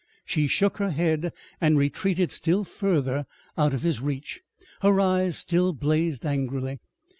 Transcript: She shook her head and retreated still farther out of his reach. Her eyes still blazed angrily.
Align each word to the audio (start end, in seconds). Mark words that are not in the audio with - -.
She 0.25 0.47
shook 0.47 0.77
her 0.77 0.89
head 0.89 1.31
and 1.61 1.77
retreated 1.77 2.31
still 2.31 2.63
farther 2.63 3.27
out 3.55 3.75
of 3.75 3.83
his 3.83 4.01
reach. 4.01 4.41
Her 4.81 4.99
eyes 4.99 5.37
still 5.37 5.73
blazed 5.73 6.25
angrily. 6.25 6.79